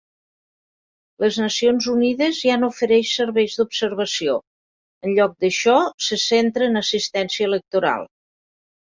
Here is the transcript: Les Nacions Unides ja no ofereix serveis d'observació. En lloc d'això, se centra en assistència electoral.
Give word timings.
Les 1.23 1.35
Nacions 1.41 1.89
Unides 1.91 2.37
ja 2.45 2.55
no 2.61 2.69
ofereix 2.73 3.11
serveis 3.17 3.57
d'observació. 3.59 4.37
En 5.07 5.11
lloc 5.19 5.35
d'això, 5.45 5.75
se 6.07 6.19
centra 6.23 6.71
en 6.71 6.81
assistència 6.81 7.51
electoral. 7.51 8.09